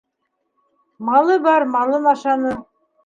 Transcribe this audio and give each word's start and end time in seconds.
Малы 1.09 1.35
бар 1.49 1.67
малын 1.77 2.11
ашаны. 2.17 2.57